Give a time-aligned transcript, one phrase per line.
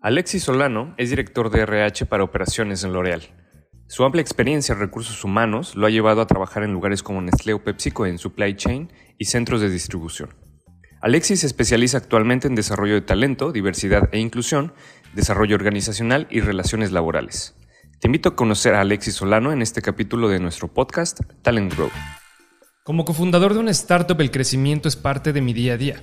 [0.00, 3.22] Alexis Solano es director de RH para operaciones en L'Oreal.
[3.88, 7.52] Su amplia experiencia en recursos humanos lo ha llevado a trabajar en lugares como Nestlé
[7.52, 10.36] o PepsiCo en supply chain y centros de distribución.
[11.00, 14.72] Alexis se especializa actualmente en desarrollo de talento, diversidad e inclusión,
[15.14, 17.56] desarrollo organizacional y relaciones laborales.
[17.98, 21.90] Te invito a conocer a Alexis Solano en este capítulo de nuestro podcast Talent Grow.
[22.84, 26.02] Como cofundador de una startup, el crecimiento es parte de mi día a día.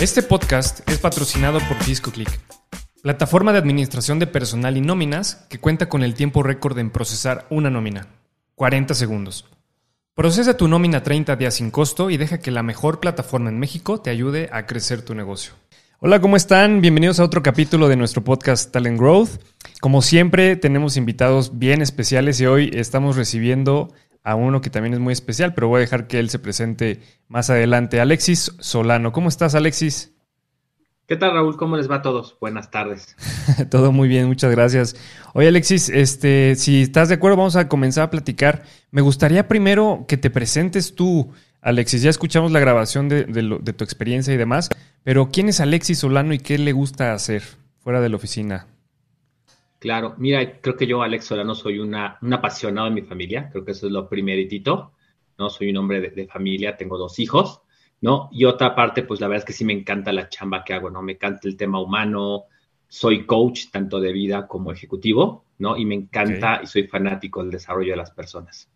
[0.00, 2.30] Este podcast es patrocinado por DiscoClick,
[3.02, 7.46] plataforma de administración de personal y nóminas que cuenta con el tiempo récord en procesar
[7.50, 8.06] una nómina,
[8.54, 9.44] 40 segundos.
[10.14, 14.00] Procesa tu nómina 30 días sin costo y deja que la mejor plataforma en México
[14.00, 15.52] te ayude a crecer tu negocio.
[15.98, 16.80] Hola, ¿cómo están?
[16.80, 19.42] Bienvenidos a otro capítulo de nuestro podcast Talent Growth.
[19.82, 23.92] Como siempre, tenemos invitados bien especiales y hoy estamos recibiendo
[24.22, 27.00] a uno que también es muy especial, pero voy a dejar que él se presente
[27.28, 28.00] más adelante.
[28.00, 30.12] Alexis Solano, ¿cómo estás Alexis?
[31.06, 31.56] ¿Qué tal Raúl?
[31.56, 32.36] ¿Cómo les va a todos?
[32.40, 33.16] Buenas tardes.
[33.70, 34.94] Todo muy bien, muchas gracias.
[35.34, 38.62] Oye Alexis, este, si estás de acuerdo, vamos a comenzar a platicar.
[38.92, 41.32] Me gustaría primero que te presentes tú,
[41.62, 42.02] Alexis.
[42.02, 44.68] Ya escuchamos la grabación de, de tu experiencia y demás,
[45.02, 47.42] pero ¿quién es Alexis Solano y qué le gusta hacer
[47.80, 48.68] fuera de la oficina?
[49.80, 53.64] Claro, mira, creo que yo, Alex Solano, soy una, un apasionado de mi familia, creo
[53.64, 54.92] que eso es lo primeritito,
[55.38, 55.48] ¿no?
[55.48, 57.62] Soy un hombre de, familia, tengo dos hijos,
[58.02, 58.28] ¿no?
[58.30, 60.90] Y otra parte, pues la verdad es que sí me encanta la chamba que hago,
[60.90, 61.00] ¿no?
[61.00, 62.44] Me encanta el tema humano,
[62.88, 65.78] soy coach tanto de vida como ejecutivo, ¿no?
[65.78, 68.68] Y me encanta y soy fanático del desarrollo de las personas.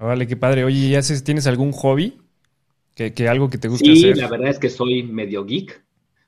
[0.00, 0.64] Vale, qué padre.
[0.64, 2.18] Oye, ¿ya tienes algún hobby?
[2.96, 4.14] ¿Que, que algo que te guste hacer?
[4.16, 5.80] Sí, la verdad es que soy medio geek,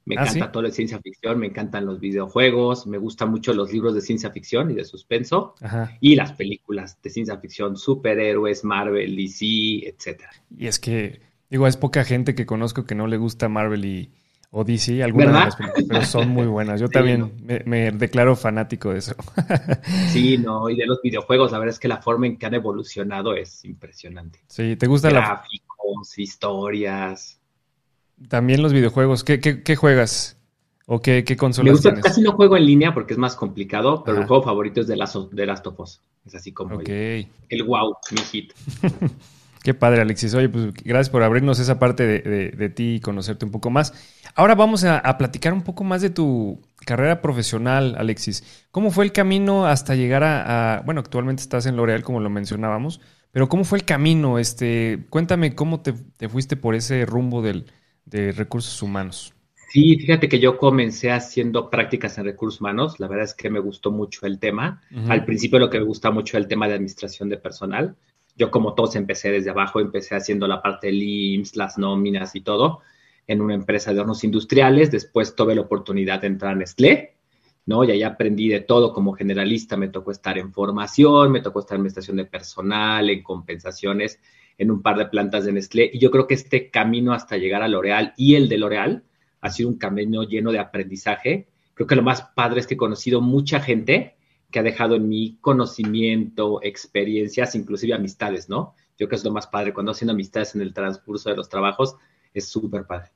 [0.04, 3.72] me ah, encanta todo de ciencia ficción, me encantan los videojuegos, me gustan mucho los
[3.72, 5.54] libros de ciencia ficción y de suspenso,
[6.00, 9.44] y las películas de ciencia ficción, superhéroes, Marvel, DC,
[9.86, 10.22] etc.
[10.56, 11.20] Y es que,
[11.50, 14.10] digo, es poca gente que conozco que no le gusta Marvel y,
[14.50, 15.56] o DC, algunas
[15.88, 16.80] pero son muy buenas.
[16.80, 19.14] Yo también me, declaro fanático de eso.
[20.08, 22.54] sí, no, y de los videojuegos, la verdad es que la forma en que han
[22.54, 24.40] evolucionado es impresionante.
[24.48, 27.41] Sí, ¿te gusta Gráficos, historias.
[28.28, 29.24] También los videojuegos.
[29.24, 30.38] ¿Qué, qué, juegas?
[30.86, 34.02] ¿O qué, qué consolas Me gusta, Casi no juego en línea porque es más complicado,
[34.04, 36.00] pero el juego favorito es de Last, de Last of Us.
[36.24, 38.52] Es así como el, wow, mi hit.
[39.62, 40.34] Qué padre, Alexis.
[40.34, 43.92] Oye, pues gracias por abrirnos esa parte de, ti y conocerte un poco más.
[44.34, 48.66] Ahora vamos a, platicar un poco más de tu carrera profesional, Alexis.
[48.72, 53.00] ¿Cómo fue el camino hasta llegar a, bueno, actualmente estás en L'Oreal, como lo mencionábamos,
[53.30, 54.40] pero ¿cómo fue el camino?
[54.40, 57.66] Este, cuéntame cómo te fuiste por ese rumbo del,
[58.04, 59.34] de recursos humanos?
[59.72, 63.00] Sí, fíjate que yo comencé haciendo prácticas en recursos humanos.
[63.00, 64.82] La verdad es que me gustó mucho el tema.
[65.08, 67.96] Al principio lo que me gusta mucho el tema de administración de personal.
[68.36, 72.42] Yo como todos empecé desde abajo, empecé haciendo la parte del IMSS, las nóminas y
[72.42, 72.80] todo
[73.26, 74.90] en una empresa de hornos industriales.
[74.90, 77.14] Después tuve la oportunidad de entrar a Nestlé,
[77.64, 77.82] ¿no?
[77.82, 79.78] Y ahí aprendí de todo como generalista.
[79.78, 84.20] Me tocó estar en formación, me tocó estar en administración de personal, en compensaciones
[84.58, 85.90] en un par de plantas de Nestlé.
[85.92, 89.04] Y yo creo que este camino hasta llegar a L'Oreal y el de L'Oreal
[89.40, 91.48] ha sido un camino lleno de aprendizaje.
[91.74, 94.16] Creo que lo más padre es que he conocido mucha gente
[94.50, 98.74] que ha dejado en mí conocimiento, experiencias, inclusive amistades, ¿no?
[98.92, 99.72] Yo creo que es lo más padre.
[99.72, 101.96] Cuando haciendo amistades en el transcurso de los trabajos,
[102.34, 103.10] es súper padre.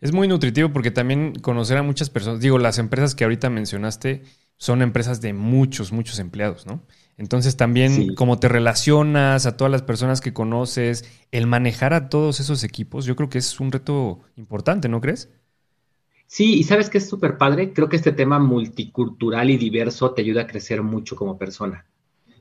[0.00, 4.22] Es muy nutritivo porque también conocer a muchas personas, digo, las empresas que ahorita mencionaste
[4.60, 6.82] son empresas de muchos, muchos empleados, ¿no?
[7.16, 12.40] Entonces también como te relacionas a todas las personas que conoces, el manejar a todos
[12.40, 15.30] esos equipos, yo creo que es un reto importante, ¿no crees?
[16.26, 20.20] Sí, y sabes que es súper padre, creo que este tema multicultural y diverso te
[20.20, 21.86] ayuda a crecer mucho como persona,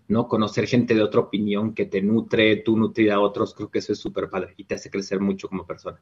[0.09, 0.27] ¿no?
[0.27, 3.93] Conocer gente de otra opinión que te nutre, tú nutrir a otros, creo que eso
[3.93, 6.01] es súper padre y te hace crecer mucho como persona.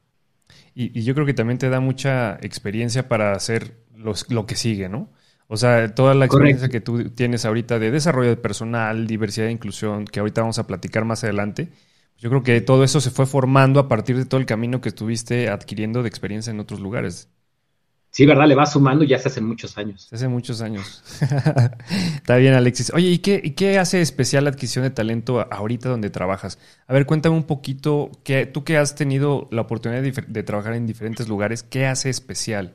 [0.74, 5.10] Y, yo creo que también te da mucha experiencia para hacer lo que sigue, ¿no?
[5.48, 9.52] O sea, toda la experiencia que tú tienes ahorita de desarrollo de personal, diversidad e
[9.52, 11.70] inclusión, que ahorita vamos a platicar más adelante,
[12.18, 14.90] yo creo que todo eso se fue formando a partir de todo el camino que
[14.90, 17.30] estuviste adquiriendo de experiencia en otros lugares.
[18.10, 18.46] Sí, ¿verdad?
[18.46, 20.06] Le va sumando ya se hace muchos años.
[20.10, 21.02] Se hace muchos años.
[22.16, 22.92] Está bien, Alexis.
[22.92, 26.58] Oye, ¿y qué, qué hace especial la adquisición de talento ahorita donde trabajas?
[26.86, 30.74] A ver, cuéntame un poquito, que, tú que has tenido la oportunidad de, de trabajar
[30.74, 32.74] en diferentes lugares, ¿qué hace especial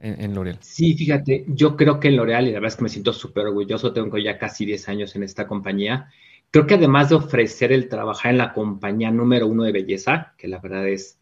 [0.00, 0.58] en, L'Oreal?
[0.60, 3.46] Sí, fíjate, yo creo que en L'Oreal, y la verdad es que me siento súper
[3.46, 6.10] orgulloso, tengo ya casi 10 años en esta compañía,
[6.50, 10.48] creo que además de ofrecer el trabajar en la compañía número uno de belleza, que
[10.48, 11.18] la verdad es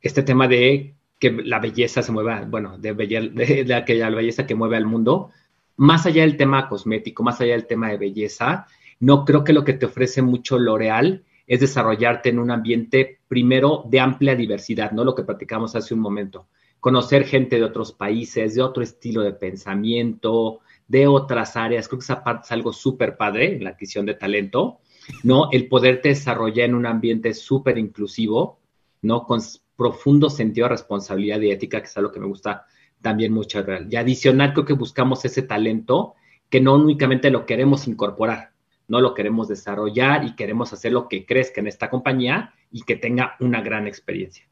[0.00, 4.54] este tema de que la belleza se mueva, bueno, de, de, de aquella belleza que
[4.54, 5.30] mueve al mundo,
[5.76, 8.66] más allá del tema cosmético, más allá del tema de belleza,
[8.98, 13.84] no creo que lo que te ofrece mucho L'Oreal es desarrollarte en un ambiente primero
[13.88, 15.04] de amplia diversidad, ¿no?
[15.04, 16.48] Lo que platicamos hace un momento.
[16.80, 21.88] Conocer gente de otros países, de otro estilo de pensamiento, de otras áreas.
[21.88, 24.78] Creo que esa parte es algo súper padre la adquisición de talento,
[25.22, 25.48] ¿no?
[25.50, 28.60] El poderte desarrollar en un ambiente súper inclusivo,
[29.02, 29.24] ¿no?
[29.24, 29.40] Con
[29.76, 32.66] profundo sentido de responsabilidad y ética, que es algo que me gusta
[33.02, 33.64] también mucho.
[33.90, 36.14] Y adicional, creo que buscamos ese talento
[36.48, 38.52] que no únicamente lo queremos incorporar,
[38.88, 42.96] no lo queremos desarrollar y queremos hacer lo que crezca en esta compañía y que
[42.96, 44.48] tenga una gran experiencia.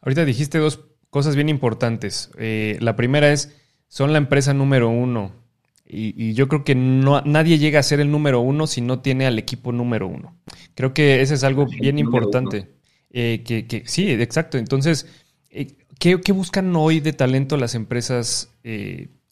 [0.00, 0.84] Ahorita dijiste dos
[1.16, 2.30] cosas bien importantes.
[2.36, 3.56] Eh, la primera es,
[3.88, 5.32] son la empresa número uno.
[5.88, 9.24] Y, yo creo que no, nadie llega a ser el número uno si no tiene
[9.26, 10.36] al equipo número uno.
[10.74, 12.68] Creo que ese es algo bien importante.
[13.10, 14.58] Eh, que, sí, exacto.
[14.58, 15.08] Entonces,
[15.48, 15.68] eh,
[15.98, 18.52] ¿qué, buscan hoy de talento las empresas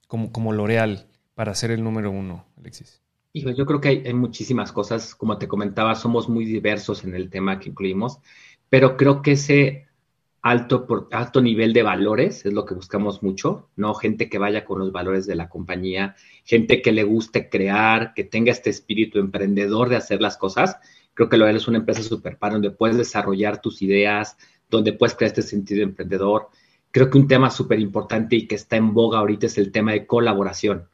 [0.08, 3.02] como, como L'Oreal para ser el número uno, Alexis?
[3.34, 7.60] yo creo que hay, muchísimas cosas, como te comentaba, somos muy diversos en el tema
[7.60, 8.20] que incluimos,
[8.70, 9.83] pero creo que ese
[10.44, 13.94] alto, alto nivel de valores es lo que buscamos mucho, ¿no?
[13.94, 18.24] Gente que vaya con los valores de la compañía, gente que le guste crear, que
[18.24, 20.76] tenga este espíritu emprendedor de hacer las cosas.
[21.14, 24.36] Creo que lo es una empresa super para donde puedes desarrollar tus ideas,
[24.68, 26.48] donde puedes crear este sentido emprendedor.
[26.90, 29.92] Creo que un tema súper importante y que está en boga ahorita es el tema
[29.92, 30.88] de colaboración.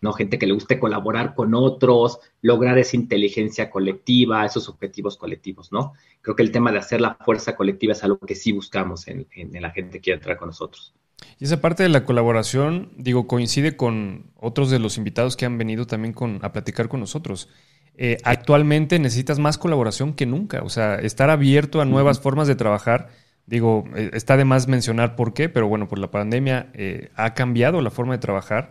[0.00, 0.12] ¿No?
[0.12, 5.92] Gente que le guste colaborar con otros, lograr esa inteligencia colectiva, esos objetivos colectivos, ¿no?
[6.22, 9.26] Creo que el tema de hacer la fuerza colectiva es algo que sí buscamos en,
[9.52, 10.94] la gente que quiere entrar con nosotros.
[11.38, 15.58] Y esa parte de la colaboración, digo, coincide con otros de los invitados que han
[15.58, 17.48] venido también con, a platicar con nosotros.
[17.96, 22.54] Eh, actualmente necesitas más colaboración que nunca, o sea, estar abierto a nuevas formas de
[22.54, 23.10] trabajar.
[23.44, 27.34] Digo, eh, está de más mencionar por qué, pero bueno, por la pandemia eh, ha
[27.34, 28.70] cambiado la forma de trabajar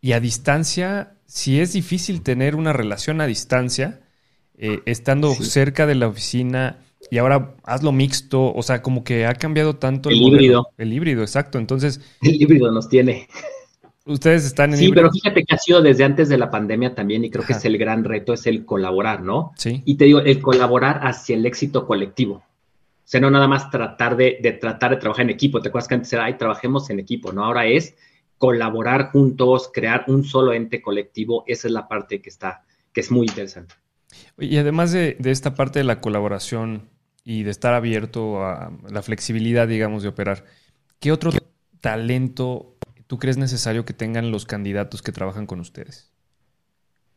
[0.00, 4.00] y a distancia, si es difícil tener una relación a distancia,
[4.56, 6.78] eh, estando cerca de la oficina
[7.10, 10.68] y ahora hazlo mixto, o sea, como que ha cambiado tanto el, híbrido.
[10.76, 11.58] El híbrido, exacto.
[11.58, 12.00] Entonces.
[12.22, 13.26] El híbrido nos tiene.
[14.04, 17.24] Ustedes están en Sí, pero fíjate que ha sido desde antes de la pandemia también,
[17.24, 19.52] y creo que es el gran reto, es el colaborar, ¿no?
[19.56, 19.82] Sí.
[19.84, 22.34] Y te digo, el colaborar hacia el éxito colectivo.
[22.34, 25.60] O sea, no nada más tratar de, de tratar de trabajar en equipo.
[25.60, 27.44] Te acuerdas que antes era, ay, trabajemos en equipo, ¿no?
[27.44, 27.94] Ahora es
[28.40, 33.10] colaborar juntos, crear un solo ente colectivo, esa es la parte que está, que es
[33.10, 33.74] muy interesante.
[34.38, 36.88] Y además de, esta parte de la colaboración
[37.22, 40.46] y de estar abierto a la flexibilidad, digamos, de operar,
[41.00, 41.32] ¿qué otro
[41.82, 46.10] talento tú crees necesario que tengan los candidatos que trabajan con ustedes?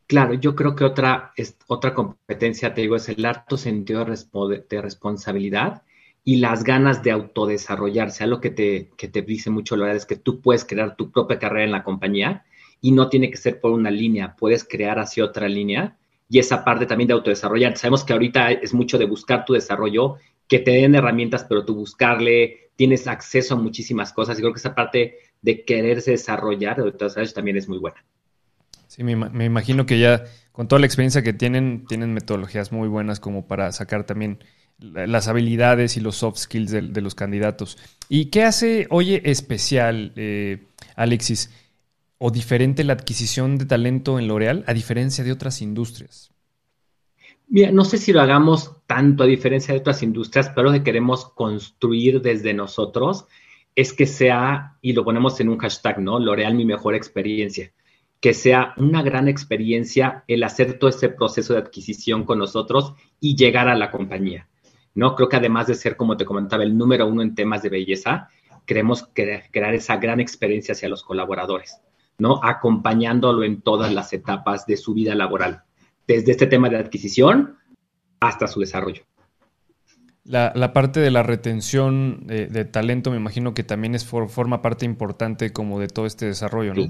[0.08, 4.81] Claro, yo creo que otra, es, otra competencia, te digo, es el alto sentido de
[4.81, 5.84] responsabilidad
[6.24, 8.24] y las ganas de autodesarrollarse.
[8.24, 11.12] Algo que te, que te dice mucho la verdad es que tú puedes crear tu
[11.12, 12.46] propia carrera en la compañía
[12.81, 15.98] y no tiene que ser por una línea, puedes crear hacia otra línea
[16.30, 17.78] y esa parte también de autodesarrollar.
[17.78, 20.16] Sabemos que ahorita es mucho de buscar tu desarrollo,
[20.48, 24.60] que te den herramientas, pero tú buscarle, tienes acceso a muchísimas cosas y creo que
[24.60, 28.04] esa parte de quererse desarrollar, de desarrollo también es muy buena.
[28.88, 32.88] Sí, me, me, imagino que ya con toda la experiencia que tienen, tienen metodologías muy
[32.88, 34.44] buenas como para sacar también
[34.84, 37.78] las habilidades y los soft skills de, los candidatos.
[38.10, 41.52] ¿Y qué hace, oye, especial, eh, Alexis,
[42.18, 46.32] o diferente la adquisición de talento en L'Oreal a diferencia de otras industrias?
[47.48, 50.84] Mira, no sé si lo hagamos tanto a diferencia de otras industrias, pero lo que
[50.84, 53.25] queremos construir desde nosotros
[53.75, 56.20] es que sea, y lo ponemos en un hashtag, ¿no?
[56.20, 57.72] L'Oreal mi mejor experiencia.
[58.20, 63.36] Que sea una gran experiencia el hacer todo ese proceso de adquisición con nosotros y
[63.36, 64.48] llegar a la compañía.
[64.95, 65.15] ¿No?
[65.15, 68.29] Creo que además de ser, como te comentaba, el número uno en temas de belleza,
[68.65, 71.79] queremos crear esa gran experiencia hacia los colaboradores,
[72.17, 72.39] ¿no?
[72.43, 75.63] Acompañándolo en todas las etapas de su vida laboral,
[76.07, 77.57] desde este tema de adquisición
[78.19, 79.03] hasta su desarrollo.
[80.25, 85.51] La, parte de la retención de, talento, me imagino que también es forma parte importante
[85.51, 86.88] como de todo este desarrollo, ¿no?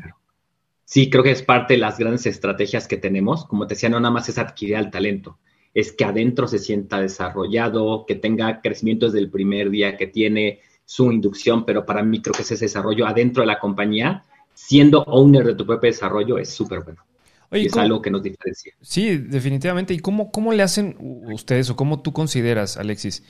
[0.86, 3.45] Sí, creo que es parte de las grandes estrategias que tenemos.
[3.45, 5.39] Como te decía, no nada más es adquirir al talento,
[5.74, 10.60] es que adentro se sienta desarrollado, que tenga crecimiento desde el primer día, que tiene
[10.86, 15.46] su inducción, pero para mí creo que ese desarrollo adentro de la compañía, siendo owner
[15.46, 17.03] de tu propio desarrollo, es súper bueno.
[17.51, 18.74] y es algo que nos diferencia.
[18.82, 19.94] Sí, definitivamente.
[19.94, 23.24] ¿Y cómo, cómo le hacen ustedes o cómo tú consideras, Alexis,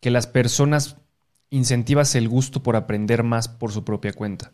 [0.00, 0.96] que las personas
[1.50, 4.52] incentivas el gusto por aprender más por su propia cuenta?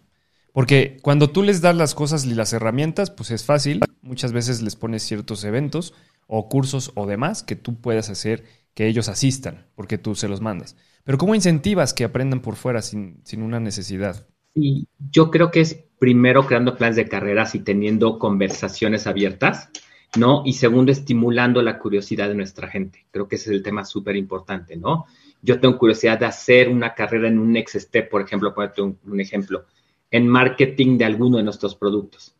[0.52, 3.80] Porque cuando tú les das las cosas y las herramientas, pues es fácil.
[4.02, 5.94] Muchas veces les pones ciertos eventos
[6.26, 10.40] o cursos o demás que tú puedas hacer que ellos asistan, porque tú se los
[10.40, 10.76] mandas.
[11.04, 14.26] Pero ¿cómo incentivas que aprendan por fuera sin, sin una necesidad?
[14.54, 19.70] Y yo creo que es primero creando planes de carreras y teniendo conversaciones abiertas,
[20.16, 20.42] ¿no?
[20.44, 23.06] Y segundo, estimulando la curiosidad de nuestra gente.
[23.10, 25.06] Creo que ese es el tema súper importante, ¿no?
[25.42, 28.98] Yo tengo curiosidad de hacer una carrera en un next step, por ejemplo, ponerte un,
[29.04, 29.66] un ejemplo,
[30.10, 32.34] en marketing de alguno de nuestros productos.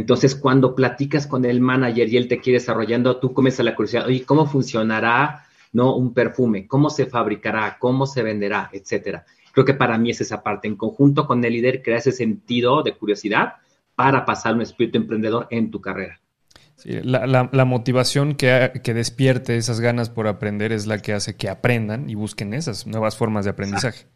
[0.00, 4.06] Entonces, cuando platicas con el manager y él te quiere desarrollando, tú comienzas la curiosidad,
[4.06, 6.66] oye, ¿cómo funcionará no un perfume?
[6.66, 7.76] ¿Cómo se fabricará?
[7.78, 8.70] ¿Cómo se venderá?
[8.72, 9.26] Etcétera.
[9.52, 10.68] Creo que para mí es esa parte.
[10.68, 13.56] En conjunto con el líder, crea ese sentido de curiosidad
[13.94, 16.18] para pasar un espíritu emprendedor en tu carrera.
[16.76, 22.08] Sí, la, motivación que, despierte esas ganas por aprender es la que hace que aprendan
[22.08, 24.06] y busquen esas nuevas formas de aprendizaje.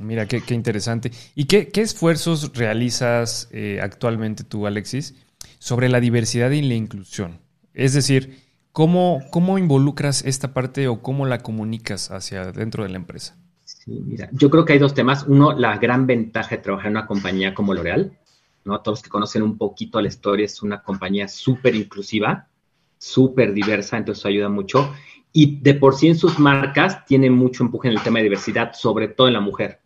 [0.00, 1.10] Mira, qué, interesante.
[1.34, 5.14] ¿Y qué, esfuerzos realizas eh, actualmente tú, Alexis,
[5.58, 7.40] sobre la diversidad y la inclusión?
[7.72, 12.96] Es decir, ¿cómo, ¿cómo involucras esta parte o cómo la comunicas hacia dentro de la
[12.96, 13.36] empresa?
[13.64, 15.24] Sí, mira, yo creo que hay dos temas.
[15.26, 18.18] Uno, la gran ventaja de trabajar en una compañía como L'Oreal.
[18.64, 18.80] ¿no?
[18.80, 22.48] Todos los que conocen un poquito la historia, es una compañía súper inclusiva,
[22.98, 24.92] súper diversa, entonces eso ayuda mucho.
[25.32, 28.72] Y de por sí en sus marcas tiene mucho empuje en el tema de diversidad,
[28.74, 29.80] sobre todo en la mujer.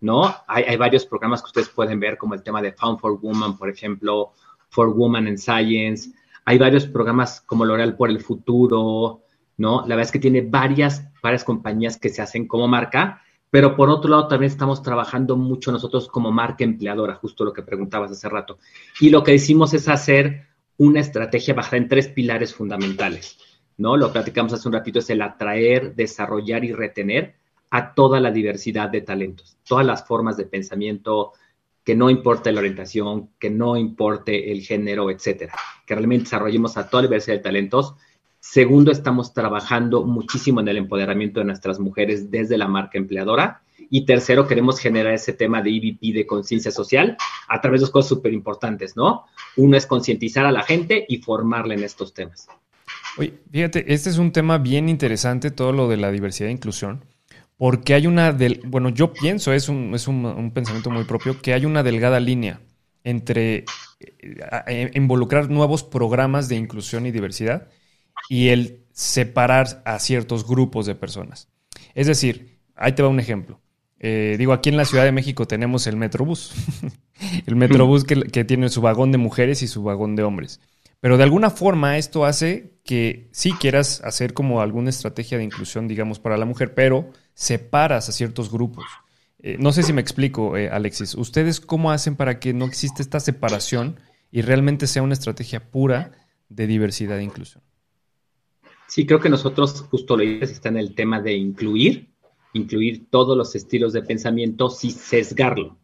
[0.00, 0.34] ¿no?
[0.46, 3.56] Hay, hay varios programas que ustedes pueden ver, como el tema de Found for Woman,
[3.56, 4.32] por ejemplo,
[4.68, 6.10] For Woman in Science.
[6.44, 9.22] Hay varios programas como L'Oreal por el Futuro,
[9.56, 9.80] ¿no?
[9.82, 13.22] La verdad es que tiene varias, varias compañías que se hacen como marca
[13.54, 17.62] pero por otro lado, también estamos trabajando mucho nosotros como marca empleadora, justo lo que
[17.62, 18.58] preguntabas hace rato.
[18.98, 23.38] Y lo que hicimos es hacer una estrategia basada en tres pilares fundamentales,
[23.76, 23.96] ¿no?
[23.96, 27.34] Lo platicamos hace un ratito, es el atraer, desarrollar y retener
[27.70, 31.32] a toda la diversidad de talentos, todas las formas de pensamiento,
[31.82, 35.54] que no importe la orientación, que no importe el género, etcétera,
[35.86, 37.94] que realmente desarrollemos a toda la diversidad de talentos
[38.46, 43.62] Segundo, estamos trabajando muchísimo en el empoderamiento de nuestras mujeres desde la marca empleadora.
[43.88, 47.16] Y tercero, queremos generar ese tema de EVP de conciencia social
[47.48, 49.24] a través de dos cosas súper importantes, ¿no?
[49.56, 52.46] Uno es concientizar a la gente y formarla en estos temas.
[53.16, 57.04] Oye, fíjate, este es un tema bien interesante, todo lo de la diversidad e inclusión,
[57.56, 61.54] porque hay una, del, bueno, yo pienso, es, un, es un, pensamiento muy propio, que
[61.54, 62.60] hay una delgada línea
[63.04, 63.64] entre
[64.66, 67.68] eh, involucrar nuevos programas de inclusión y diversidad
[68.28, 71.48] y el separar a ciertos grupos de personas.
[71.94, 73.60] Es decir, ahí te va un ejemplo.
[74.00, 76.52] Eh, digo, aquí en la Ciudad de México tenemos el Metrobús.
[77.46, 80.60] el Metrobús que, que, tiene su vagón de mujeres y su vagón de hombres.
[81.04, 85.86] Pero de alguna forma esto hace que sí quieras hacer como alguna estrategia de inclusión,
[85.86, 88.86] digamos, para la mujer, pero separas a ciertos grupos.
[89.38, 91.14] Eh, no sé si me explico, eh, Alexis.
[91.14, 93.96] ¿Ustedes cómo hacen para que no exista esta separación
[94.30, 96.12] y realmente sea una estrategia pura
[96.48, 97.62] de diversidad e inclusión?
[98.88, 102.14] Sí, creo que nosotros, justo lo dices, está en el tema de incluir,
[102.54, 105.76] incluir todos los estilos de pensamiento sin sesgarlo.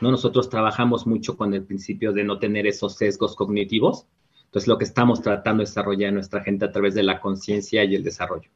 [0.00, 0.10] ¿no?
[0.10, 4.06] Nosotros trabajamos mucho con el principio de no tener esos sesgos cognitivos.
[4.52, 7.84] Entonces, lo que estamos tratando de desarrollar en nuestra gente a través de la conciencia
[7.84, 8.50] y el desarrollo.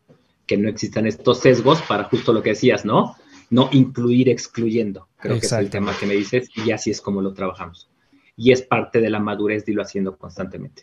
[0.47, 3.17] Que no existan estos sesgos para justo lo que decías, ¿no?
[3.49, 5.09] No incluir excluyendo.
[5.19, 7.89] Creo que es el tema que me dices y así es como lo trabajamos.
[8.37, 10.83] Y es parte de la madurez de irlo haciendo constantemente.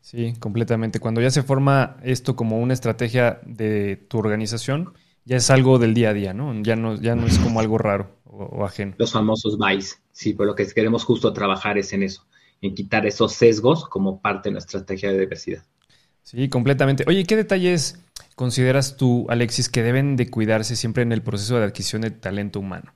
[0.00, 0.98] Sí, completamente.
[0.98, 4.92] Cuando ya se forma esto como una estrategia de tu organización,
[5.24, 6.52] ya es algo del día a día, ¿no?
[6.64, 8.94] Ya no, ya no es como algo raro o, ajeno.
[8.98, 12.26] Los famosos vice, sí, pero lo que queremos justo trabajar es en eso,
[12.60, 15.64] en quitar esos sesgos como parte de nuestra estrategia de diversidad.
[16.22, 17.04] Sí, completamente.
[17.06, 21.64] Oye, ¿qué detalles consideras tú, Alexis, que deben de cuidarse siempre en el proceso de
[21.64, 22.92] adquisición de talento humano?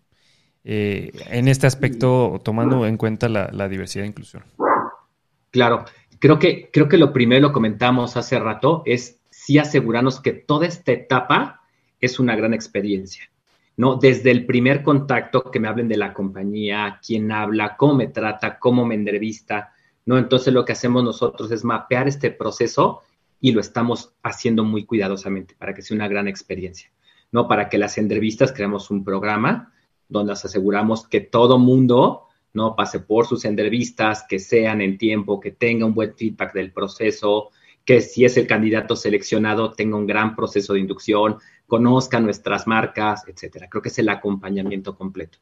[0.65, 4.45] Eh, en este aspecto, tomando en cuenta la, la diversidad e inclusión.
[5.51, 5.85] Claro,
[6.23, 10.69] Creo que, creo que lo primero, lo comentamos hace rato, es sí asegurarnos que toda
[10.69, 11.63] esta etapa
[12.01, 13.29] es una gran experiencia,
[13.77, 13.97] ¿no?
[13.97, 18.59] Desde el primer contacto, que me hablen de la compañía, quién habla, cómo me trata,
[18.59, 19.73] cómo me entrevista,
[20.07, 20.19] ¿no?
[20.19, 23.03] Entonces lo que hacemos nosotros es mapear este proceso
[23.41, 26.91] y lo estamos haciendo muy cuidadosamente para que sea una gran experiencia,
[27.31, 27.49] ¿no?
[27.49, 29.73] Para que las entrevistas creamos un programa
[30.09, 32.77] donde nos aseguramos que todo mundo ¿no?
[32.77, 37.51] Pase por sus entrevistas, que sean en tiempo, que tenga un buen feedback del proceso,
[37.85, 41.39] que si es el candidato seleccionado tenga un gran proceso de inducción,
[41.73, 43.67] conozca nuestras marcas, etcétera.
[43.71, 45.39] Creo que es el acompañamiento completo.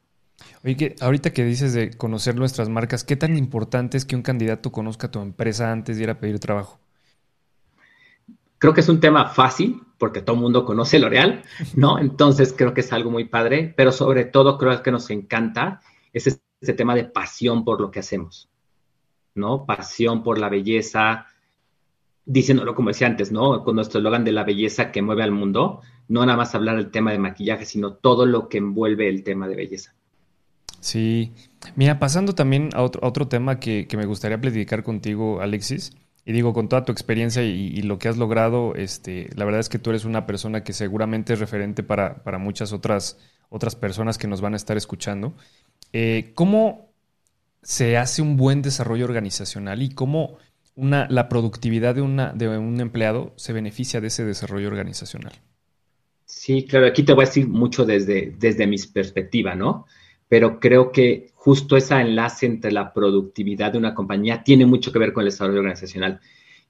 [0.63, 4.21] Oye, que ahorita que dices de conocer nuestras marcas, ¿qué tan importante es que un
[4.21, 6.79] candidato conozca tu empresa antes de ir a pedir trabajo?
[8.59, 11.43] Creo que es un tema fácil porque todo el mundo conoce L'Oreal,
[11.75, 11.99] ¿no?
[11.99, 15.81] Entonces creo que es algo muy padre, pero sobre todo creo que nos encanta
[16.13, 18.47] ese este tema de pasión por lo que hacemos,
[19.35, 19.65] ¿no?
[19.65, 21.25] Pasión por la belleza,
[22.23, 23.63] diciéndolo como decía antes, ¿no?
[23.63, 26.91] Con nuestro eslogan de la belleza que mueve al mundo, no nada más hablar del
[26.91, 29.93] tema de maquillaje, sino todo lo que envuelve el tema de belleza.
[30.81, 31.31] Sí,
[31.75, 36.53] mira, pasando también a otro, otro tema que, me gustaría platicar contigo, Alexis, y digo,
[36.53, 39.91] con toda tu experiencia y, lo que has logrado, este, la verdad es que tú
[39.91, 43.17] eres una persona que seguramente es referente para, para muchas otras,
[43.49, 45.33] otras personas que nos van a estar escuchando.
[45.93, 46.91] Eh, ¿Cómo
[47.63, 50.37] se hace un buen desarrollo organizacional y cómo
[50.75, 55.33] una, la productividad de, una, de un empleado se beneficia de ese desarrollo organizacional?
[56.33, 59.85] Sí, claro, aquí te voy a decir mucho desde, desde mi perspectiva, ¿no?
[60.29, 64.99] Pero creo que justo ese enlace entre la productividad de una compañía tiene mucho que
[64.99, 66.21] ver con el desarrollo organizacional.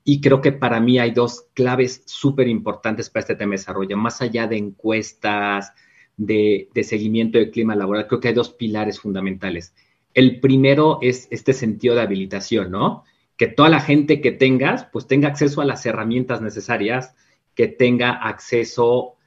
[0.04, 3.98] Y creo que para mí hay dos claves súper importantes para este tema de desarrollo,
[3.98, 5.74] más allá de encuestas,
[6.18, 9.76] de, seguimiento del clima laboral, creo que hay dos pilares fundamentales.
[10.16, 13.04] El primero es este sentido de habilitación, ¿no?
[13.38, 17.14] Que toda la gente que tengas, pues tenga acceso a las herramientas necesarias,
[17.54, 19.18] que tenga acceso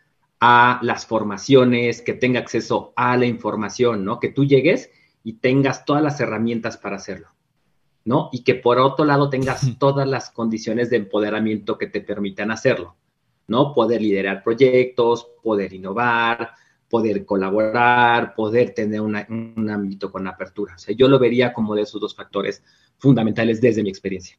[0.40, 4.20] a las formaciones, que tenga acceso a la información, ¿no?
[4.20, 4.90] Que tú llegues
[5.22, 7.28] y tengas todas las herramientas para hacerlo,
[8.04, 8.28] ¿no?
[8.32, 12.96] Y que por otro lado tengas todas las condiciones de empoderamiento que te permitan hacerlo,
[13.46, 13.72] ¿no?
[13.72, 16.52] Poder liderar proyectos, poder innovar,
[16.88, 20.74] poder colaborar, poder tener un ámbito con apertura.
[20.76, 22.62] O sea, yo lo vería como de esos dos factores
[22.98, 24.36] fundamentales desde mi experiencia.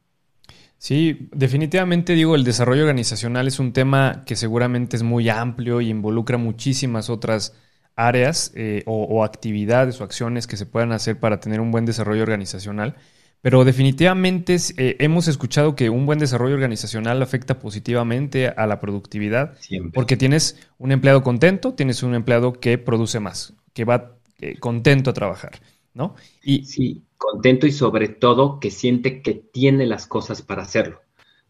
[0.86, 5.88] Sí, definitivamente digo, el desarrollo organizacional es un tema que seguramente es muy amplio y
[5.88, 7.54] involucra muchísimas otras
[7.96, 12.22] áreas eh, o, actividades o acciones que se puedan hacer para tener un buen desarrollo
[12.22, 12.94] organizacional.
[13.42, 19.54] Pero definitivamente eh, hemos escuchado que un buen desarrollo organizacional afecta positivamente a la productividad
[19.92, 25.10] porque tienes un empleado contento, tienes un empleado que produce más, que va eh, contento
[25.10, 25.58] a trabajar,
[25.96, 26.14] ¿no?
[26.44, 31.00] Y, sí, contento y sobre todo que siente que tiene las cosas para hacerlo.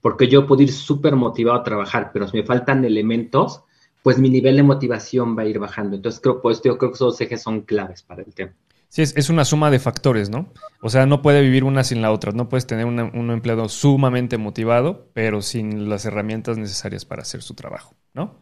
[0.00, 3.64] Porque yo puedo ir súper motivado a trabajar, pero si me faltan elementos,
[4.02, 5.96] pues mi nivel de motivación va a ir bajando.
[5.96, 8.54] Entonces creo, pues, yo creo que esos ejes son claves para el tema.
[8.88, 10.52] Sí, es, una suma de factores, ¿no?
[10.80, 12.30] O sea, no puede vivir una sin la otra.
[12.30, 17.54] No puedes tener un empleado sumamente motivado, pero sin las herramientas necesarias para hacer su
[17.54, 18.38] trabajo, ¿no?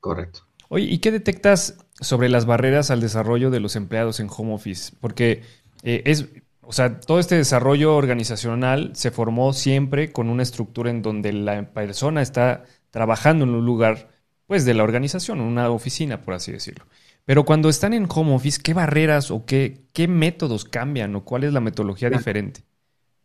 [0.00, 0.40] Correcto.
[0.68, 4.92] Oye, ¿y qué detectas sobre las barreras al desarrollo de los empleados en home office?
[5.00, 5.42] Porque
[5.82, 6.28] eh, es,
[6.62, 11.72] o sea, todo este desarrollo organizacional se formó siempre con una estructura en donde la
[11.72, 14.08] persona está trabajando en un lugar,
[14.46, 16.86] pues, de la organización, una oficina, por así decirlo.
[17.24, 21.44] Pero cuando están en home office, ¿qué barreras o qué, qué métodos cambian o cuál
[21.44, 22.62] es la metodología diferente?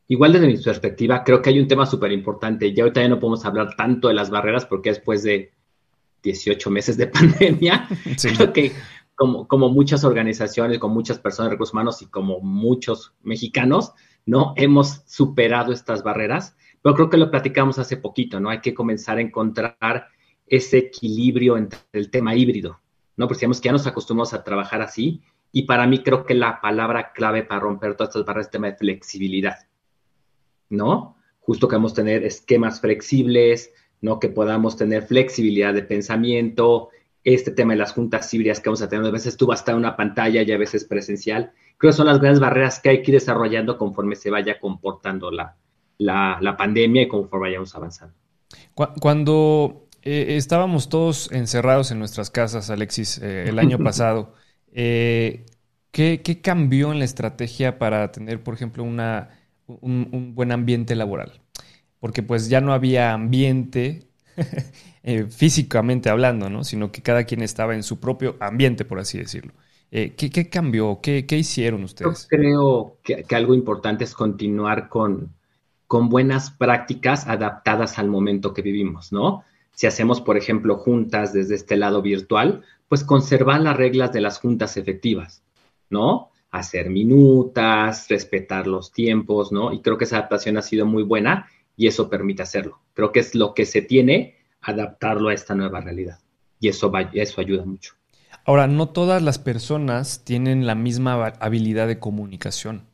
[0.08, 2.72] Igual desde mi perspectiva, creo que hay un tema súper importante.
[2.74, 5.52] Ya ahorita ya no podemos hablar tanto de las barreras porque después de
[6.26, 7.88] 18 meses de pandemia,
[8.36, 8.74] creo que
[9.16, 13.94] como, como muchas organizaciones, con muchas personas de recursos humanos y como muchos mexicanos,
[14.26, 14.54] ¿no?
[14.58, 18.50] Hemos superado estas barreras, pero creo que lo platicamos hace poquito, ¿no?
[18.50, 20.08] Hay que comenzar a encontrar
[20.48, 22.82] ese equilibrio entre el tema híbrido,
[23.16, 23.28] ¿no?
[23.28, 26.60] Porque digamos que ya nos acostumbramos a trabajar así y para mí creo que la
[26.60, 29.56] palabra clave para romper todas estas barreras es el tema de flexibilidad,
[30.70, 31.16] ¿no?
[31.40, 33.72] Justo que vamos a tener esquemas flexibles,
[34.06, 34.20] ¿no?
[34.20, 36.90] Que podamos tener flexibilidad de pensamiento,
[37.24, 39.62] este tema de las juntas híbridas que vamos a tener, a veces tú vas a
[39.62, 41.52] estar en una pantalla y a veces presencial.
[41.78, 45.32] Creo que son las grandes barreras que hay que ir desarrollando conforme se vaya comportando
[45.32, 45.58] la,
[45.98, 48.14] la, pandemia y conforme vayamos avanzando.
[48.74, 54.34] Cuando eh, estábamos todos encerrados en nuestras casas, Alexis, eh, el año pasado.
[54.72, 55.46] Eh,
[55.92, 59.30] ¿qué, cambió en la estrategia para tener, por ejemplo, una,
[59.68, 61.42] un, buen ambiente laboral?
[62.06, 64.04] Porque pues ya no había ambiente
[65.32, 66.64] físicamente hablando, ¿no?
[66.64, 69.54] Sino que cada quien estaba en su propio ambiente, por así decirlo.
[69.90, 71.00] ¿qué, cambió?
[71.02, 72.22] ¿Qué, hicieron ustedes?
[72.24, 75.34] Yo creo que, que, algo importante es continuar con,
[75.88, 79.44] con buenas prácticas adaptadas al momento que vivimos, ¿no?
[79.74, 84.38] si hacemos, por ejemplo, juntas desde este lado virtual, pues conservar las reglas de las
[84.38, 85.44] juntas efectivas,
[85.90, 86.30] ¿no?
[86.52, 89.74] Hacer minutas, respetar los tiempos, ¿no?
[89.74, 92.80] Y creo que esa adaptación ha sido muy buena y eso permite hacerlo.
[92.94, 96.20] Creo que es lo que se tiene, adaptarlo a esta nueva realidad.
[96.60, 97.94] Y eso, va, eso ayuda mucho.
[98.46, 102.88] Ahora, no todas las personas tienen la misma habilidad de comunicación.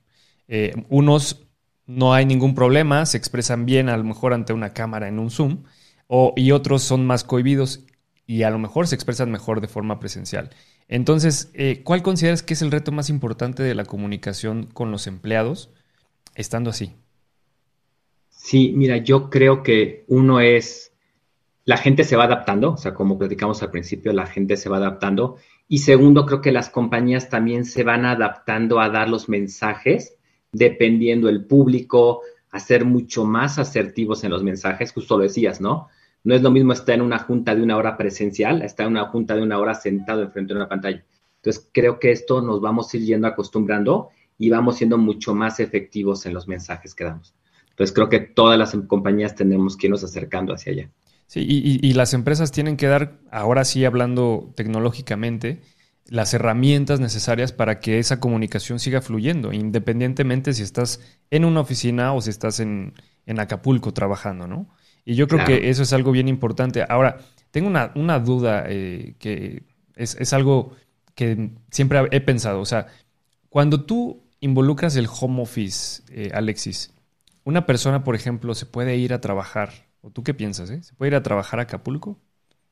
[0.47, 1.47] Eh, unos
[1.85, 5.29] no hay ningún problema, se expresan bien a lo mejor ante una cámara en un
[5.29, 5.63] Zoom,
[6.35, 7.85] y otros son más cohibidos
[8.27, 10.49] y a lo mejor se expresan mejor de forma presencial.
[10.89, 15.07] Entonces, eh, ¿cuál consideras que es el reto más importante de la comunicación con los
[15.07, 15.69] empleados
[16.35, 16.93] estando así?
[18.43, 20.93] Sí, mira, yo creo que uno es
[21.63, 24.77] la gente se va adaptando, o sea, como platicamos al principio, la gente se va
[24.77, 25.37] adaptando.
[25.67, 30.15] Y segundo, creo que las compañías también se van adaptando a dar los mensajes
[30.51, 35.89] dependiendo el público, a ser mucho más asertivos en los mensajes, justo lo decías, ¿no?
[36.23, 39.05] No es lo mismo estar en una junta de una hora presencial, estar en una
[39.05, 41.05] junta de una hora sentado enfrente de una pantalla.
[41.35, 45.59] Entonces, creo que esto nos vamos a ir yendo acostumbrando y vamos siendo mucho más
[45.59, 47.35] efectivos en los mensajes que damos.
[47.81, 50.89] Entonces, creo que todas las compañías tenemos que irnos acercando hacia allá.
[51.25, 55.61] Sí, y, las empresas tienen que dar, ahora sí hablando tecnológicamente,
[56.05, 60.99] las herramientas necesarias para que esa comunicación siga fluyendo, independientemente si estás
[61.31, 62.93] en una oficina o si estás en,
[63.35, 64.67] Acapulco trabajando, ¿no?
[65.03, 66.85] Y yo creo que eso es algo bien importante.
[66.87, 67.17] Ahora,
[67.49, 69.63] tengo una, duda eh, que
[69.95, 70.75] es, algo
[71.15, 72.59] que siempre he pensado.
[72.59, 72.87] O sea,
[73.49, 76.93] cuando tú involucras el home office, eh, Alexis,
[77.43, 80.83] una persona, por ejemplo, se puede ir a trabajar, o tú qué piensas, eh?
[80.83, 82.19] ¿Se puede ir a trabajar a Acapulco?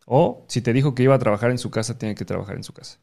[0.05, 2.63] O si te dijo que iba a trabajar en su casa, tiene que trabajar en
[2.63, 2.99] su casa.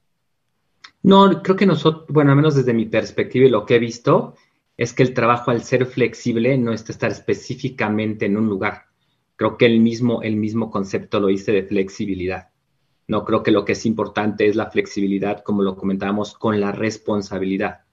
[1.03, 4.35] No, creo que nosotros, bueno, al menos desde mi perspectiva y lo que he visto,
[4.77, 8.87] es que el trabajo al ser flexible no es estar específicamente en un lugar.
[9.37, 12.49] Creo que el mismo, el mismo concepto lo hice de flexibilidad.
[13.09, 16.73] No creo que lo que es importante es la flexibilidad, como lo comentábamos, con la
[16.73, 17.86] responsabilidad.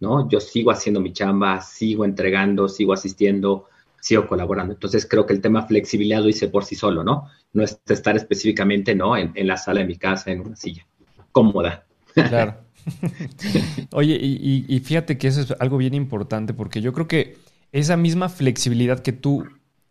[0.00, 0.28] ¿No?
[0.28, 3.66] Yo sigo haciendo mi chamba, sigo entregando, sigo asistiendo,
[4.00, 4.74] sigo colaborando.
[4.74, 7.28] Entonces creo que el tema flexibilidad lo hice por sí solo, ¿no?
[7.52, 9.16] No es estar específicamente, ¿no?
[9.16, 10.86] En, la sala de mi casa, en una silla
[11.32, 11.86] cómoda.
[12.14, 12.56] Claro.
[13.92, 17.36] Oye, y, fíjate que eso es algo bien importante porque yo creo que
[17.72, 19.44] esa misma flexibilidad que tú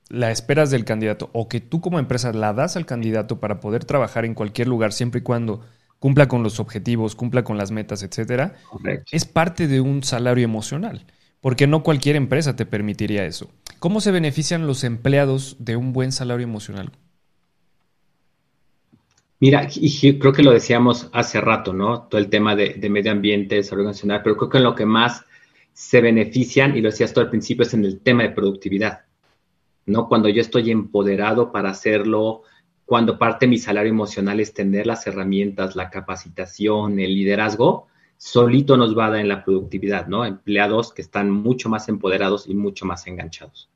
[0.09, 3.85] la esperas del candidato o que tú como empresa la das al candidato para poder
[3.85, 5.61] trabajar en cualquier lugar siempre y cuando
[6.05, 8.53] cumpla con los objetivos, cumpla con las metas, etcétera,
[9.11, 11.03] es parte de un salario emocional,
[11.41, 13.49] porque no cualquier empresa te permitiría eso.
[13.79, 16.91] ¿Cómo se benefician los empleados de un buen salario emocional?
[19.39, 22.03] Mira, y creo que lo decíamos hace rato, ¿no?
[22.03, 25.25] Todo el tema de, medio ambiente, desarrollo nacional, pero creo que en lo que más
[25.73, 29.05] se benefician, y lo decías tú al principio, es en el tema de productividad,
[29.87, 30.07] ¿no?
[30.07, 32.43] Cuando yo estoy empoderado para hacerlo,
[32.85, 38.77] cuando parte de mi salario emocional es tener las herramientas, la capacitación, el liderazgo, solito
[38.77, 40.25] nos va a dar en la productividad, ¿no?
[40.25, 43.69] Empleados que están mucho más empoderados y mucho más enganchados.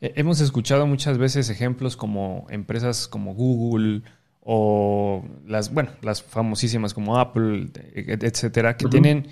[0.00, 4.02] Eh, hemos escuchado muchas veces ejemplos como empresas como Google
[4.42, 9.28] o las, bueno, las famosísimas como Apple, etcétera, que tienen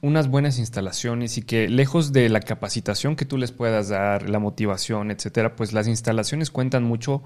[0.00, 4.38] unas buenas instalaciones y que lejos de la capacitación que tú les puedas dar, la
[4.38, 7.22] motivación, etcétera, pues las instalaciones cuentan mucho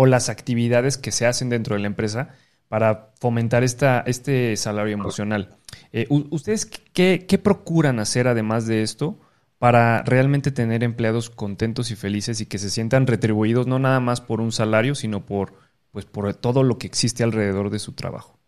[0.00, 2.28] o las actividades que se hacen dentro de la empresa
[2.68, 5.56] para fomentar esta, este salario emocional.
[5.92, 9.18] Eh, ¿Ustedes qué, procuran hacer además de esto
[9.58, 14.20] para realmente tener empleados contentos y felices y que se sientan retribuidos no nada más
[14.20, 15.54] por un salario, sino por,
[15.90, 18.38] pues, por todo lo que existe alrededor de su trabajo?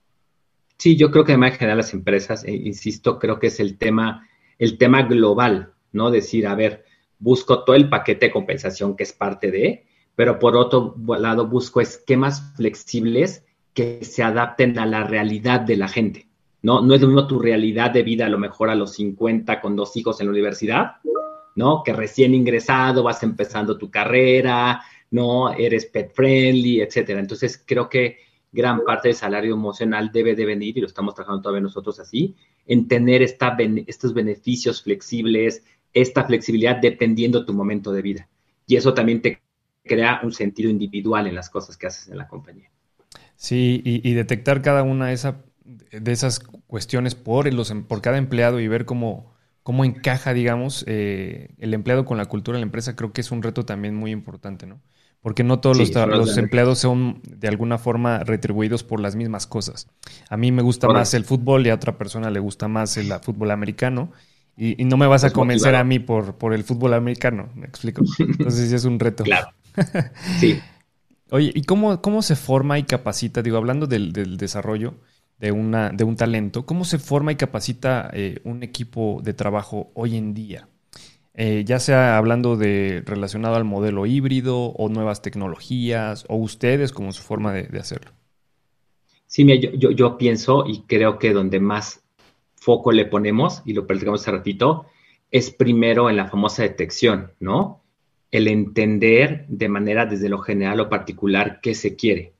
[0.78, 3.76] Sí, yo creo que además en general las empresas, eh, insisto, creo que es el
[3.76, 6.12] tema, el tema global, ¿no?
[6.12, 6.84] Decir, a ver,
[7.18, 9.89] busco todo el paquete de compensación que es parte de,
[10.20, 15.88] pero por otro lado busco esquemas flexibles que se adapten a la realidad de la
[15.88, 16.28] gente.
[16.60, 19.62] No, no es lo mismo tu realidad de vida a lo mejor a los 50
[19.62, 20.96] con dos hijos en la universidad,
[21.56, 21.82] ¿no?
[21.82, 25.54] Que recién ingresado, vas empezando tu carrera, ¿no?
[25.54, 27.18] Eres pet friendly, etcétera.
[27.18, 28.18] Entonces creo que
[28.52, 32.34] gran parte del salario emocional debe de venir, y lo estamos trabajando todavía nosotros así,
[32.66, 33.56] en tener esta,
[33.86, 38.28] estos beneficios flexibles, esta flexibilidad dependiendo tu momento de vida.
[38.66, 39.40] Y eso también te
[39.90, 42.70] crea un sentido individual en las cosas que haces en la compañía.
[43.34, 48.16] Sí, y, detectar cada una de, esa, de esas cuestiones por, los, em, por cada
[48.16, 52.66] empleado y ver cómo, cómo encaja, digamos, eh, el empleado con la cultura de la
[52.66, 54.80] empresa, creo que es un reto también muy importante, ¿no?
[55.22, 59.88] Porque no todos los, los empleados son de alguna forma retribuidos por las mismas cosas.
[60.28, 63.12] A mí me gusta más el fútbol y a otra persona le gusta más el
[63.22, 64.12] fútbol americano.
[64.56, 68.02] Y, no me vas a convencer a mí por, por el fútbol americano, me explico.
[68.18, 69.24] Entonces sí es un reto.
[69.30, 69.48] Claro.
[70.38, 70.60] Sí.
[71.30, 73.42] Oye, ¿y cómo, cómo se forma y capacita?
[73.42, 74.94] Digo, hablando del, desarrollo
[75.38, 79.92] de, una, de un talento, ¿cómo se forma y capacita eh, un equipo de trabajo
[79.94, 80.68] hoy en día?
[81.34, 87.12] Eh, ya sea hablando de relacionado al modelo híbrido o nuevas tecnologías, o ustedes como
[87.12, 88.10] su forma de, hacerlo.
[89.26, 92.02] Sí, mira, yo, yo, pienso y creo que donde más
[92.56, 94.86] foco le ponemos, y lo platicamos hace ratito,
[95.30, 97.79] es primero en la famosa detección, ¿no?
[98.30, 102.34] El entender de manera desde lo general o particular qué se quiere.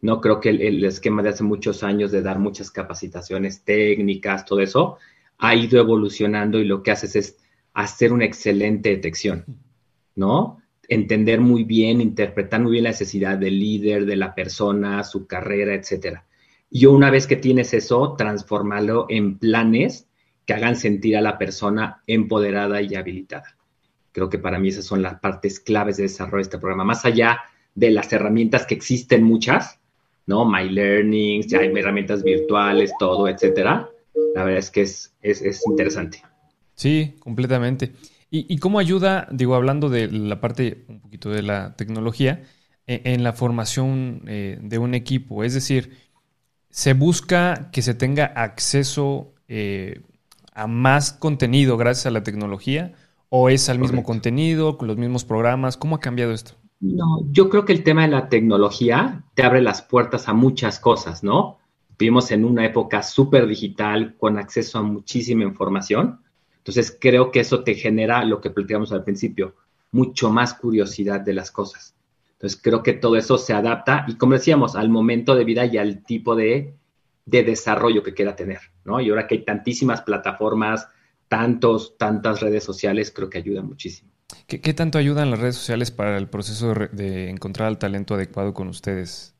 [0.00, 4.60] No creo que el, esquema de hace muchos años de dar muchas capacitaciones técnicas, todo
[4.60, 4.98] eso,
[5.38, 7.36] ha ido evolucionando y lo que haces es
[7.74, 9.44] hacer una excelente detección,
[10.16, 10.60] ¿no?
[10.90, 15.72] entender muy bien, interpretar muy bien la necesidad del líder, de la persona, su carrera,
[15.72, 16.26] etcétera.
[16.68, 20.08] Y una vez que tienes eso, transformarlo en planes
[20.44, 23.56] que hagan sentir a la persona empoderada y habilitada.
[24.12, 26.84] Creo que para mí esas son las partes claves de desarrollo de este programa.
[26.84, 27.40] Más allá
[27.74, 29.78] de las herramientas que existen muchas,
[30.26, 30.44] ¿no?
[30.44, 33.88] My Learning, ya hay herramientas virtuales, todo, etcétera.
[34.34, 36.22] La verdad es que es, es, interesante.
[36.74, 37.92] Sí, completamente.
[38.32, 42.44] ¿Y, cómo ayuda, digo, hablando de la parte un poquito de la tecnología,
[42.86, 45.42] e, en, la formación eh, de un equipo?
[45.42, 45.96] Es decir,
[46.68, 50.02] ¿se busca que se tenga acceso eh,
[50.54, 52.94] a más contenido gracias a la tecnología?
[53.30, 55.76] ¿O es al mismo contenido, con los mismos programas?
[55.76, 56.52] ¿Cómo ha cambiado esto?
[56.80, 60.80] No, yo creo que el tema de la tecnología te abre las puertas a muchas
[60.80, 61.58] cosas, ¿no?
[61.96, 66.20] Vivimos en una época súper digital con acceso a muchísima información.
[66.58, 69.54] Entonces creo que eso te genera lo que platicamos al principio,
[69.92, 71.94] mucho más curiosidad de las cosas.
[72.32, 75.78] Entonces creo que todo eso se adapta y como decíamos, al momento de vida y
[75.78, 76.74] al tipo de,
[77.26, 79.00] de desarrollo que quiera tener, ¿no?
[79.00, 80.88] Y ahora que hay tantísimas plataformas,
[81.30, 84.10] tantos, tantas redes sociales, creo que ayuda muchísimo.
[84.48, 88.66] ¿Qué, tanto ayudan las redes sociales para el proceso de, encontrar el talento adecuado con
[88.66, 89.36] ustedes,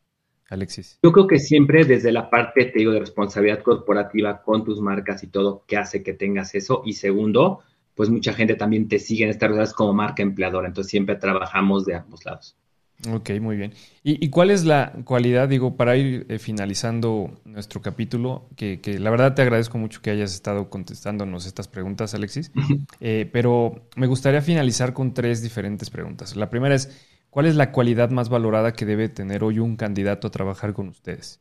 [0.48, 1.00] Alexis?
[1.02, 5.24] Yo creo que siempre desde la parte, te digo, de responsabilidad corporativa con tus marcas
[5.24, 6.82] y todo, que hace que tengas eso.
[6.84, 7.60] Y segundo,
[7.96, 10.68] pues mucha gente también te sigue en estas redes como marca empleadora.
[10.68, 12.56] Entonces siempre trabajamos de ambos lados.
[13.08, 13.72] Ok, muy bien.
[14.02, 18.46] ¿Y, cuál es la cualidad, digo, para ir eh, finalizando nuestro capítulo?
[18.56, 22.52] Que, la verdad te agradezco mucho que hayas estado contestándonos estas preguntas, Alexis.
[23.00, 26.36] Eh, pero me gustaría finalizar con tres diferentes preguntas.
[26.36, 30.28] La primera es, ¿cuál es la cualidad más valorada que debe tener hoy un candidato
[30.28, 31.40] a trabajar con ustedes?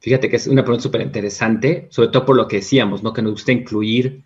[0.00, 3.12] Fíjate que es una pregunta súper interesante, sobre todo por lo que decíamos, ¿no?
[3.12, 4.24] Que nos gusta incluir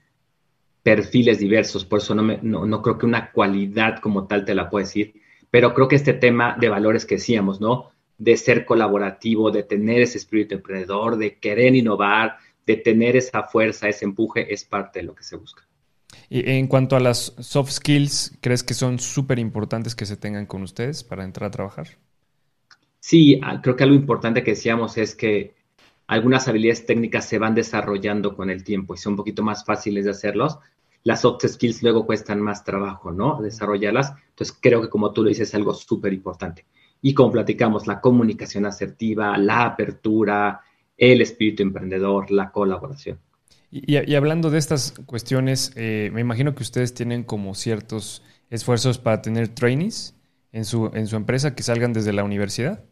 [0.83, 1.85] perfiles diversos.
[1.85, 4.87] Por eso no, me, no, no creo que una cualidad como tal te la pueda
[4.87, 5.20] decir
[5.51, 7.91] pero creo que este tema de valores que decíamos, ¿no?
[8.19, 13.89] De ser colaborativo, de tener ese espíritu emprendedor, de querer innovar, de tener esa fuerza,
[13.89, 15.67] ese empuje, es parte de lo que se busca.
[16.29, 20.47] Y en cuanto a las soft skills, ¿crees que son súper importantes que se tengan
[20.47, 21.89] con ustedes para entrar a trabajar?
[23.01, 25.55] Sí, ah, creo que algo importante que decíamos es que
[26.07, 30.05] algunas habilidades técnicas se van desarrollando con el tiempo y son un poquito más fáciles
[30.05, 30.59] de hacerlos,
[31.03, 33.41] las soft skills luego cuestan más trabajo, ¿no?
[33.41, 34.13] Desarrollarlas.
[34.31, 36.67] Entonces, creo que como tú lo dices, es algo súper importante.
[37.03, 40.61] Y como platicamos, la comunicación asertiva, la apertura,
[40.97, 43.19] el espíritu emprendedor, la colaboración.
[43.71, 49.23] Y, hablando de estas cuestiones, eh, me imagino que ustedes tienen como ciertos esfuerzos para
[49.23, 50.17] tener trainees
[50.53, 52.85] en su, en su empresa que salgan desde la universidad.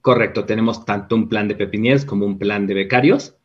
[0.00, 3.36] Correcto, tenemos tanto un plan de pepiniers como un plan de becarios,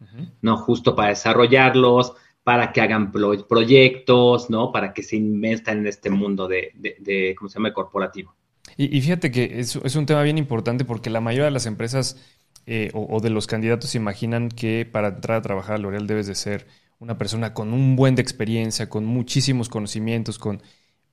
[0.41, 0.55] ¿no?
[0.55, 2.13] Justo para desarrollarlos,
[2.45, 4.71] para que hagan proyectos, ¿no?
[4.71, 8.36] Para que se investan en este mundo de, de, ¿cómo se llama?, corporativo.
[8.77, 12.21] Y, fíjate que es, es, un tema bien importante porque la mayoría de las empresas
[12.67, 16.36] eh, o, de los candidatos imaginan que para entrar a trabajar a L'Oreal debes de
[16.36, 16.67] ser
[16.99, 20.62] una persona con un buen de experiencia, con muchísimos conocimientos, con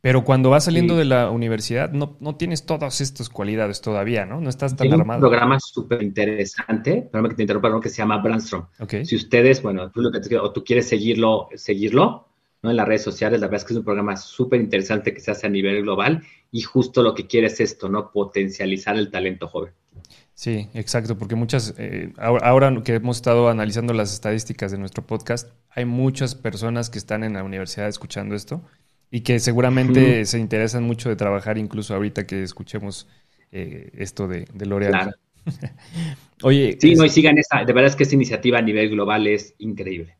[0.02, 4.40] pero cuando vas saliendo de la universidad, no, no, tienes todas estas cualidades todavía, ¿no?
[4.40, 5.18] No estás tan armado.
[5.18, 8.66] un programa súper interesante, perdón que te interrumpa, que se llama Brandstrom.
[9.04, 12.26] Si ustedes, bueno, tú lo que o tú quieres seguirlo, seguirlo,
[12.62, 12.70] ¿no?
[12.70, 15.30] En las redes sociales, la verdad es que es un programa súper interesante que se
[15.30, 18.10] hace a nivel global y justo lo que quiere es esto, ¿no?
[18.10, 19.72] Potencializar el talento joven.
[20.34, 25.50] Sí, exacto, porque muchas, eh, ahora que hemos estado analizando las estadísticas de nuestro podcast,
[25.70, 28.62] hay muchas personas que están en la universidad escuchando esto
[29.14, 33.06] y que seguramente se interesan mucho de trabajar incluso ahorita que escuchemos
[33.52, 35.14] eh, esto de, de L'Oreal.
[36.42, 36.78] Oye.
[36.80, 39.54] Sí, no, y sigan esa, de verdad es que esta iniciativa a nivel global es
[39.58, 40.16] increíble.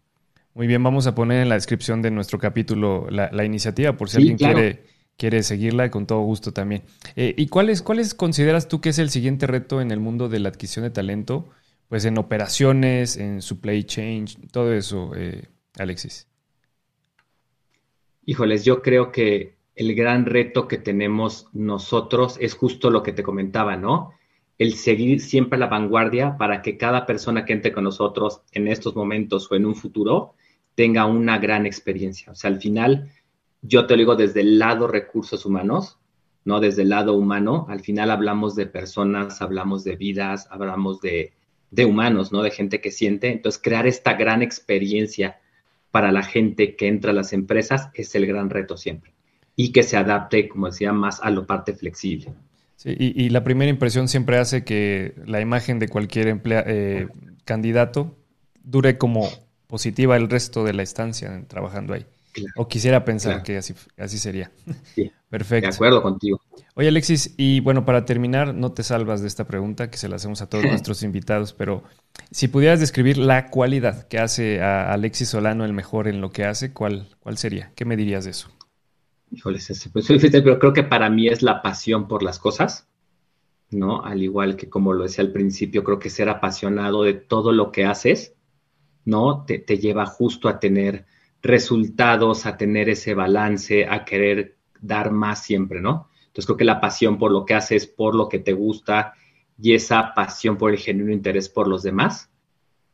[0.53, 4.19] Muy bien, vamos a poner en la descripción de nuestro capítulo la, iniciativa por si
[4.19, 4.83] alguien quiere,
[5.17, 6.83] quiere seguirla, con todo gusto también.
[7.17, 10.39] Eh, ¿Y cuáles, cuáles consideras tú que es el siguiente reto en el mundo de
[10.39, 11.49] la adquisición de talento?
[11.89, 15.47] Pues en operaciones, en supply chain, todo eso, eh,
[15.79, 16.27] Alexis.
[18.25, 23.25] Híjoles, yo creo que el gran reto que tenemos nosotros es justo lo que te
[23.25, 24.13] comentaba, ¿no?
[24.59, 28.69] El seguir siempre a la vanguardia para que cada persona que entre con nosotros en
[28.69, 30.35] estos momentos o en un futuro
[30.77, 32.31] tenga una gran experiencia.
[32.31, 33.11] O sea, al final,
[33.61, 35.99] yo te lo digo desde el lado recursos humanos,
[36.45, 36.61] ¿no?
[36.61, 41.33] Desde el lado humano, al final hablamos de personas, hablamos de vidas, hablamos de,
[41.73, 42.43] de humanos, ¿no?
[42.43, 43.33] De gente que siente.
[43.33, 45.41] Entonces, crear esta gran experiencia
[45.93, 49.13] para la gente que entra a las empresas es el gran reto siempre.
[49.55, 52.33] Y que se adapte, como decía, más a lo parte flexible.
[52.77, 57.07] Sí, y, la primera impresión siempre hace que la imagen de cualquier eh,
[57.45, 58.17] candidato
[58.65, 59.29] dure como
[59.69, 62.05] positiva el resto de la estancia trabajando ahí.
[62.57, 64.51] O quisiera pensar que así, así sería.
[65.31, 65.69] Perfecto.
[65.69, 66.41] De acuerdo contigo.
[66.75, 70.17] Oye, Alexis, y bueno, para terminar, no te salvas de esta pregunta que se la
[70.17, 71.85] hacemos a todos nuestros invitados, pero
[72.31, 76.45] si pudieras describir la cualidad que hace a Alexis Solano el mejor en lo que
[76.45, 77.73] hace, ¿cuál, cuál sería?
[77.75, 78.51] ¿Qué me dirías de eso?
[79.31, 82.87] Híjoles, pues, pero creo que para mí es la pasión por las cosas,
[83.71, 84.05] ¿no?
[84.05, 87.73] Al igual que como lo decía al principio, creo que ser apasionado de todo lo
[87.73, 88.35] que haces,
[89.07, 89.45] ¿no?
[89.47, 91.07] Te, te lleva justo a tener
[91.43, 96.09] resultados, a tener ese balance, a querer dar más siempre, ¿no?
[96.27, 99.15] Entonces creo que la pasión por lo que haces, por lo que te gusta
[99.61, 102.31] y esa pasión por el genuino interés por los demás,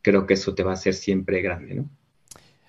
[0.03, 1.89] creo que eso te va a hacer siempre grande, ¿no?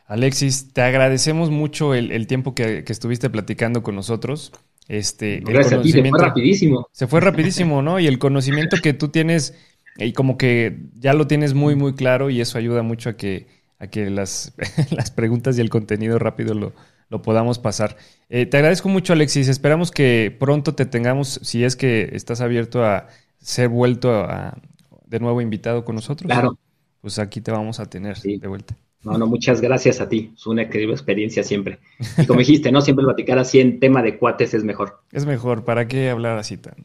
[0.06, 4.52] Alexis, te agradecemos mucho el, tiempo que, estuviste platicando con nosotros.
[4.88, 6.88] Este, Gracias a ti, se fue rapidísimo.
[6.92, 8.00] Se fue rapidísimo, ¿no?
[8.00, 9.54] Y el conocimiento que tú tienes,
[9.98, 13.59] y como que ya lo tienes muy, muy claro, y eso ayuda mucho a que,
[13.80, 14.54] a que las,
[14.92, 16.74] las preguntas y el contenido rápido lo,
[17.10, 17.98] lo podamos pasar.
[18.30, 19.48] Eh, te agradezco mucho, Alexis.
[19.48, 23.08] Esperamos que pronto te tengamos, si es que estás abierto a
[23.40, 24.58] ser vuelto a,
[25.06, 26.32] de nuevo invitado con nosotros.
[26.32, 26.58] Claro.
[27.02, 28.76] Pues aquí te vamos a tener de vuelta.
[29.02, 30.34] No, no, muchas gracias a ti.
[30.36, 31.80] Es una increíble experiencia siempre.
[32.18, 32.82] Y como dijiste, ¿no?
[32.82, 35.00] Siempre platicar así en tema de cuates es mejor.
[35.12, 35.64] Es mejor.
[35.64, 36.76] ¿Para qué hablar así tan?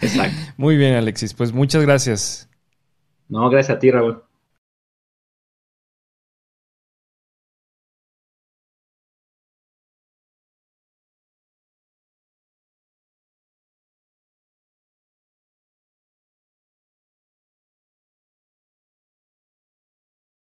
[0.00, 0.36] Exacto.
[0.58, 1.32] Muy bien, Alexis.
[1.32, 2.48] Pues muchas gracias.
[3.28, 4.22] No, gracias a ti, Raúl.